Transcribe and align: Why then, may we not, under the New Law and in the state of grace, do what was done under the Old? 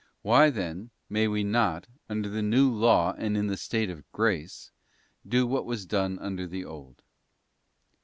Why 0.23 0.49
then, 0.49 0.89
may 1.11 1.27
we 1.27 1.43
not, 1.43 1.85
under 2.09 2.27
the 2.27 2.41
New 2.41 2.71
Law 2.71 3.13
and 3.19 3.37
in 3.37 3.45
the 3.45 3.55
state 3.55 3.91
of 3.91 4.03
grace, 4.11 4.71
do 5.27 5.45
what 5.45 5.67
was 5.67 5.85
done 5.85 6.17
under 6.17 6.47
the 6.47 6.65
Old? 6.65 7.03